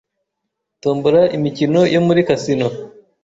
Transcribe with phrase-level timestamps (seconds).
[0.81, 2.67] tombola, imikino yo muri Casino